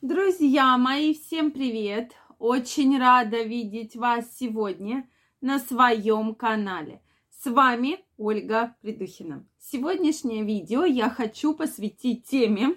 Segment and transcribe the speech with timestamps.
[0.00, 2.12] Друзья мои, всем привет!
[2.38, 7.02] Очень рада видеть вас сегодня на своем канале.
[7.30, 9.44] С вами Ольга Придухина.
[9.58, 12.76] Сегодняшнее видео я хочу посвятить теме,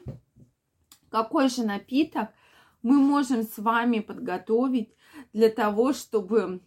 [1.12, 2.32] какой же напиток
[2.82, 4.96] мы можем с вами подготовить
[5.32, 6.62] для того, чтобы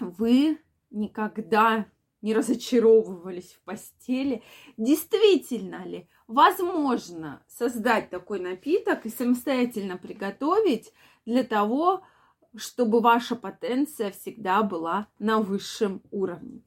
[0.00, 0.58] вы
[0.90, 1.86] никогда
[2.22, 4.42] не разочаровывались в постели.
[4.76, 10.92] Действительно ли возможно создать такой напиток и самостоятельно приготовить
[11.24, 12.02] для того,
[12.54, 16.62] чтобы ваша потенция всегда была на высшем уровне?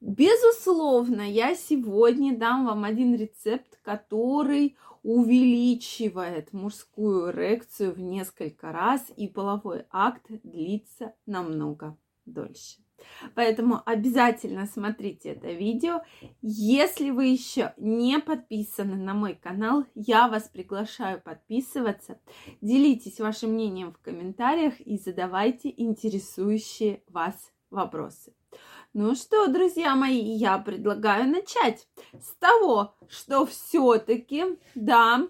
[0.00, 9.26] Безусловно, я сегодня дам вам один рецепт, который увеличивает мужскую эрекцию в несколько раз, и
[9.26, 12.82] половой акт длится намного дольше.
[13.34, 16.02] Поэтому обязательно смотрите это видео.
[16.42, 22.20] Если вы еще не подписаны на мой канал, я вас приглашаю подписываться.
[22.60, 28.34] Делитесь вашим мнением в комментариях и задавайте интересующие вас вопросы.
[28.94, 31.86] Ну что, друзья мои, я предлагаю начать
[32.18, 34.44] с того, что все-таки,
[34.74, 35.28] да,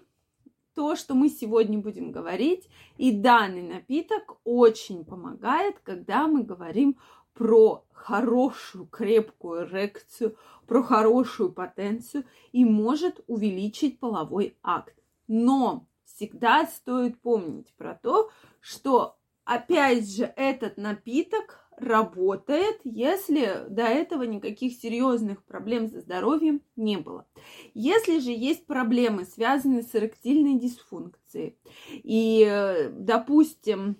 [0.75, 6.97] то, что мы сегодня будем говорить, и данный напиток очень помогает, когда мы говорим
[7.39, 10.35] про хорошую крепкую эрекцию,
[10.67, 14.93] про хорошую потенцию и может увеличить половой акт.
[15.29, 19.15] Но всегда стоит помнить про то, что
[19.45, 27.25] опять же этот напиток работает, если до этого никаких серьезных проблем со здоровьем не было.
[27.73, 31.57] Если же есть проблемы, связанные с эректильной дисфункцией,
[31.89, 33.95] и, допустим,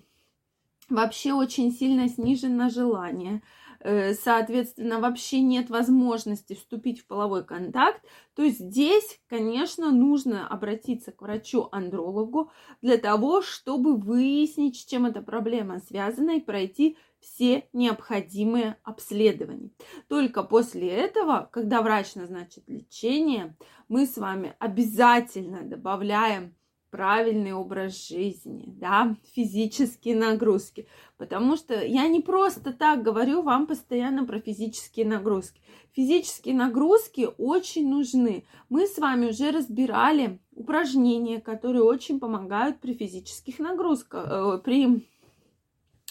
[0.90, 3.42] вообще очень сильно снижено желание,
[3.80, 11.22] э, соответственно, вообще нет возможности вступить в половой контакт, то здесь, конечно, нужно обратиться к
[11.22, 12.50] врачу-андрологу
[12.82, 19.70] для того, чтобы выяснить, с чем эта проблема связана и пройти все необходимые обследования.
[20.08, 23.56] Только после этого, когда врач назначит лечение,
[23.88, 26.54] мы с вами обязательно добавляем
[26.90, 30.88] правильный образ жизни, да, физические нагрузки.
[31.16, 35.60] Потому что я не просто так говорю вам постоянно про физические нагрузки.
[35.92, 38.44] Физические нагрузки очень нужны.
[38.68, 45.08] Мы с вами уже разбирали упражнения, которые очень помогают при физических нагрузках, э, при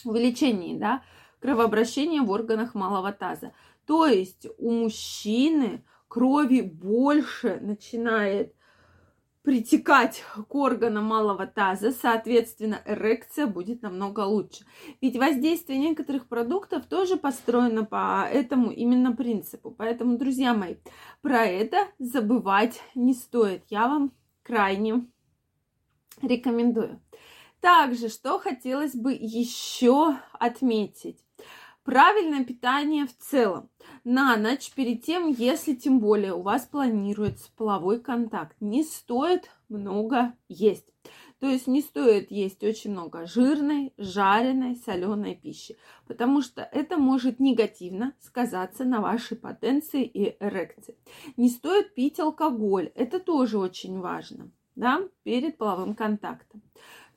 [0.06, 1.04] увеличении, да,
[1.40, 3.54] кровообращения в органах малого таза.
[3.86, 8.54] То есть у мужчины крови больше начинает
[9.42, 14.66] притекать к органам малого таза, соответственно, эрекция будет намного лучше.
[15.02, 19.72] Ведь воздействие некоторых продуктов тоже построено по этому именно принципу.
[19.72, 20.76] Поэтому, друзья мои,
[21.22, 23.64] про это забывать не стоит.
[23.70, 24.12] Я вам
[24.44, 25.08] крайне
[26.22, 27.02] рекомендую.
[27.62, 31.24] Также, что хотелось бы еще отметить.
[31.84, 33.70] Правильное питание в целом.
[34.04, 40.34] На ночь, перед тем, если тем более у вас планируется половой контакт, не стоит много
[40.48, 40.94] есть.
[41.40, 47.40] То есть не стоит есть очень много жирной, жареной, соленой пищи, потому что это может
[47.40, 50.98] негативно сказаться на вашей потенции и эрекции.
[51.38, 56.62] Не стоит пить алкоголь, это тоже очень важно, да, перед половым контактом.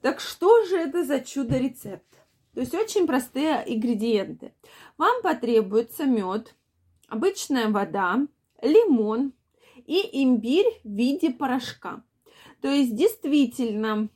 [0.03, 2.07] Так что же это за чудо-рецепт?
[2.55, 4.55] То есть очень простые ингредиенты.
[4.99, 6.55] Вам потребуется мед,
[7.09, 8.27] обычная вода,
[8.61, 9.33] лимон
[9.87, 12.05] и имбирь в виде порошка.
[12.61, 14.09] То есть действительно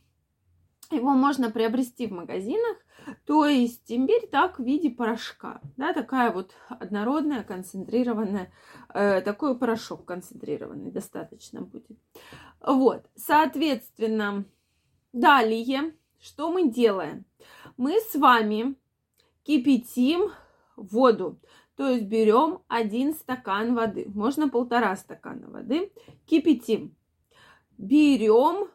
[0.90, 2.76] его можно приобрести в магазинах.
[3.24, 5.60] То есть имбирь так в виде порошка.
[5.76, 8.52] Да, такая вот однородная, концентрированная,
[8.92, 11.98] э, такой порошок концентрированный достаточно будет.
[12.60, 14.44] Вот, соответственно,
[15.12, 17.24] далее, что мы делаем?
[17.76, 18.74] Мы с вами
[19.42, 20.32] кипятим
[20.76, 21.38] воду.
[21.76, 25.92] То есть берем один стакан воды, можно полтора стакана воды,
[26.24, 26.96] кипятим.
[27.76, 28.68] Берем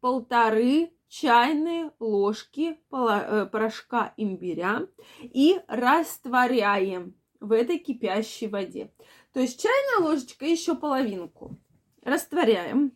[0.00, 4.88] полторы чайные ложки э, порошка имбиря
[5.20, 8.92] и растворяем в этой кипящей воде.
[9.32, 11.56] То есть чайная ложечка еще половинку.
[12.02, 12.92] Растворяем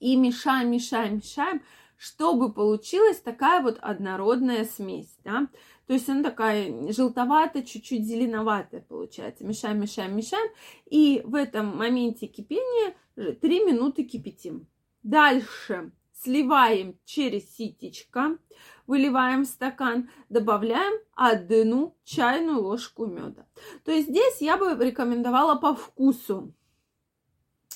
[0.00, 1.62] и мешаем, мешаем, мешаем
[1.98, 5.48] чтобы получилась такая вот однородная смесь, да.
[5.86, 9.44] То есть она такая желтоватая, чуть-чуть зеленоватая получается.
[9.44, 10.48] Мешаем, мешаем, мешаем.
[10.86, 14.68] И в этом моменте кипения 3 минуты кипятим.
[15.02, 18.38] Дальше сливаем через ситечко,
[18.86, 23.46] выливаем в стакан, добавляем одну чайную ложку меда.
[23.84, 26.54] То есть здесь я бы рекомендовала по вкусу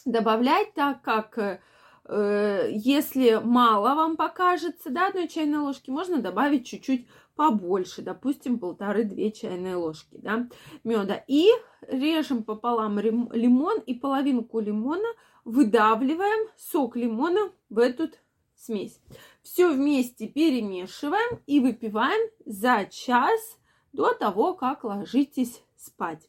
[0.05, 1.61] добавлять, так как
[2.05, 7.07] Э, если мало вам покажется, да, одной чайной ложки, можно добавить чуть-чуть
[7.37, 10.49] побольше, допустим, полторы-две чайные ложки, да,
[10.85, 11.23] меда.
[11.29, 11.49] И
[11.89, 15.09] режем пополам лимон и половинку лимона
[15.45, 18.11] выдавливаем сок лимона в эту
[18.57, 19.01] смесь.
[19.43, 23.59] Все вместе перемешиваем и выпиваем за час
[23.93, 26.29] до того, как ложитесь спать.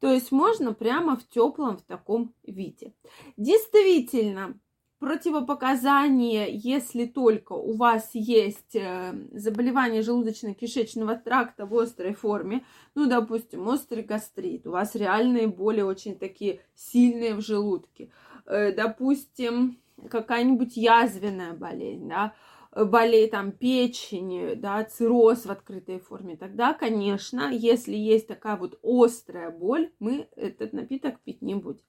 [0.00, 2.92] То есть можно прямо в теплом в таком виде.
[3.38, 4.58] Действительно,
[4.98, 12.64] противопоказания, если только у вас есть э, заболевание желудочно-кишечного тракта в острой форме,
[12.94, 18.10] ну, допустим, острый гастрит, у вас реальные боли очень такие сильные в желудке,
[18.46, 22.34] э, допустим, какая-нибудь язвенная болезнь, да,
[22.74, 29.50] болезнь там печени, да, цирроз в открытой форме, тогда, конечно, если есть такая вот острая
[29.50, 31.82] боль, мы этот напиток пить не будем.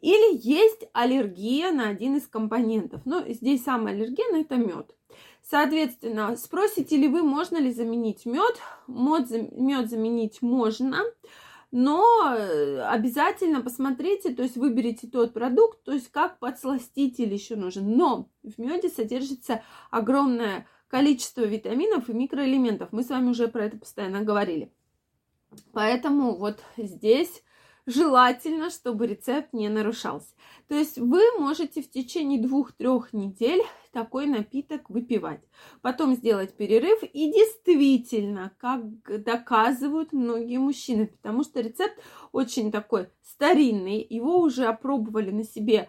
[0.00, 3.02] Или есть аллергия на один из компонентов.
[3.04, 4.94] Ну, здесь самый аллерген это мед.
[5.42, 8.60] Соответственно, спросите ли вы, можно ли заменить мед?
[8.88, 11.04] Мед заменить можно,
[11.70, 17.96] но э, обязательно посмотрите, то есть выберите тот продукт, то есть как подсластитель еще нужен.
[17.96, 22.92] Но в меде содержится огромное количество витаминов и микроэлементов.
[22.92, 24.72] Мы с вами уже про это постоянно говорили.
[25.72, 27.42] Поэтому вот здесь
[27.86, 30.28] желательно, чтобы рецепт не нарушался.
[30.68, 33.62] То есть вы можете в течение двух-трех недель
[33.92, 35.40] такой напиток выпивать.
[35.80, 37.02] Потом сделать перерыв.
[37.02, 38.82] И действительно, как
[39.24, 41.98] доказывают многие мужчины, потому что рецепт
[42.32, 45.88] очень такой старинный, его уже опробовали на себе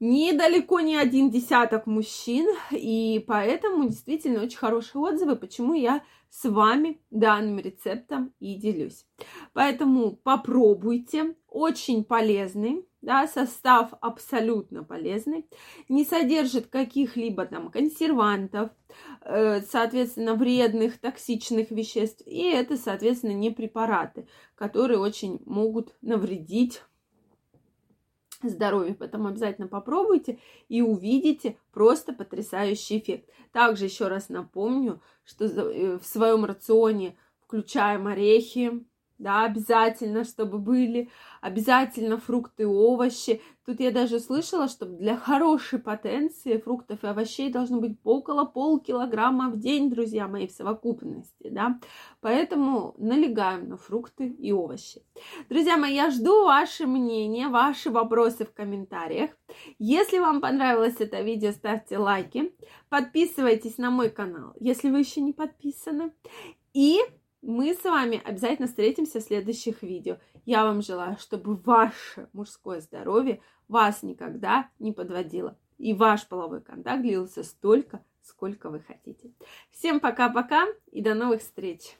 [0.00, 7.00] недалеко не один десяток мужчин, и поэтому действительно очень хорошие отзывы, почему я с вами
[7.10, 9.04] данным рецептом и делюсь.
[9.52, 15.46] Поэтому попробуйте, очень полезный, да, состав абсолютно полезный,
[15.88, 18.70] не содержит каких-либо там консервантов,
[19.22, 26.82] э, соответственно, вредных, токсичных веществ, и это, соответственно, не препараты, которые очень могут навредить
[28.48, 28.94] здоровья.
[28.98, 30.38] Поэтому обязательно попробуйте
[30.68, 33.28] и увидите просто потрясающий эффект.
[33.52, 38.84] Также еще раз напомню, что э, в своем рационе включаем орехи,
[39.20, 41.10] да, обязательно, чтобы были,
[41.42, 43.42] обязательно фрукты и овощи.
[43.66, 49.50] Тут я даже слышала, что для хорошей потенции фруктов и овощей должно быть около полкилограмма
[49.50, 51.78] в день, друзья мои, в совокупности, да.
[52.20, 55.02] Поэтому налегаем на фрукты и овощи.
[55.50, 59.30] Друзья мои, я жду ваше мнение, ваши вопросы в комментариях.
[59.78, 62.54] Если вам понравилось это видео, ставьте лайки,
[62.88, 66.12] подписывайтесь на мой канал, если вы еще не подписаны.
[66.72, 67.00] И
[67.42, 70.18] мы с вами обязательно встретимся в следующих видео.
[70.44, 75.56] Я вам желаю, чтобы ваше мужское здоровье вас никогда не подводило.
[75.78, 79.32] И ваш половой контакт длился столько, сколько вы хотите.
[79.70, 81.96] Всем пока-пока и до новых встреч!